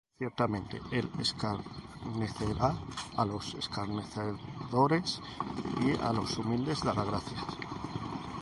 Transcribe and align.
Ciertamente 0.19 0.75
él 0.99 1.07
escarnecerá 1.25 2.69
á 3.19 3.21
los 3.31 3.45
escarnecedores, 3.61 5.07
Y 5.85 5.89
á 6.07 6.09
los 6.19 6.31
humildes 6.39 6.79
dará 6.87 7.03
gracia. 7.11 7.39